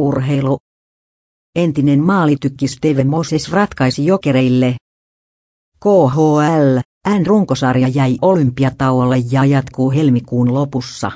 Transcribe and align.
Urheilu. 0.00 0.58
Entinen 1.56 2.00
maalitykki 2.00 2.68
Steve 2.68 3.04
Moses 3.04 3.52
ratkaisi 3.52 4.06
jokereille. 4.06 4.76
KHL, 5.80 6.78
N 7.08 7.26
runkosarja 7.26 7.88
jäi 7.88 8.18
olympiatauolle 8.22 9.16
ja 9.30 9.44
jatkuu 9.44 9.90
helmikuun 9.90 10.54
lopussa. 10.54 11.10